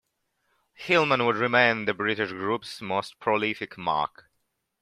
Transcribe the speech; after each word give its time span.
Hillman 0.73 1.23
would 1.27 1.35
remain 1.35 1.85
the 1.85 1.93
British 1.93 2.31
group's 2.31 2.81
most 2.81 3.19
prolific 3.19 3.77
marque. 3.77 4.25